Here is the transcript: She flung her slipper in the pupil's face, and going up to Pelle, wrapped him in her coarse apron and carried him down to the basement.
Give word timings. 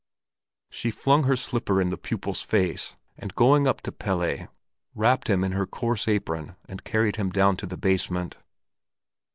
She 0.71 0.89
flung 0.89 1.25
her 1.25 1.35
slipper 1.35 1.79
in 1.79 1.91
the 1.91 1.95
pupil's 1.95 2.41
face, 2.41 2.95
and 3.19 3.35
going 3.35 3.67
up 3.67 3.81
to 3.81 3.91
Pelle, 3.91 4.47
wrapped 4.95 5.29
him 5.29 5.43
in 5.43 5.51
her 5.51 5.67
coarse 5.67 6.07
apron 6.07 6.55
and 6.67 6.83
carried 6.83 7.17
him 7.17 7.29
down 7.29 7.55
to 7.57 7.67
the 7.67 7.77
basement. 7.77 8.37